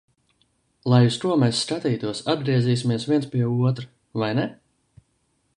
Lai 0.93 1.01
uz 1.09 1.17
ko 1.23 1.35
mēs 1.43 1.59
skatītos, 1.67 2.23
atgriezīsimies 2.35 3.07
viens 3.13 3.31
pie 3.35 3.45
otra, 3.71 3.89
vai 4.23 4.35
ne? 4.41 4.51